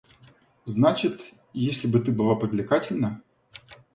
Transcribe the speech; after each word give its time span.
Значит, 0.65 1.31
если 1.53 1.87
бы 1.87 1.99
ты 1.99 2.11
была 2.11 2.33
привлекательна... 2.35 3.21